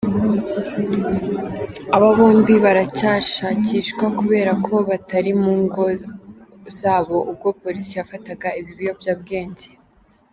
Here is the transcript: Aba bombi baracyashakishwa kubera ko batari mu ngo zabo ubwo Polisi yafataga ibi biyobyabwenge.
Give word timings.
Aba 1.95 2.09
bombi 2.17 2.53
baracyashakishwa 2.65 4.05
kubera 4.19 4.51
ko 4.65 4.75
batari 4.89 5.31
mu 5.41 5.53
ngo 5.63 5.83
zabo 6.79 7.17
ubwo 7.31 7.47
Polisi 7.61 7.93
yafataga 7.99 8.47
ibi 8.59 8.71
biyobyabwenge. 8.79 9.67